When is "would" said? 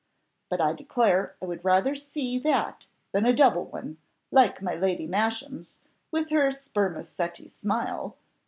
1.45-1.63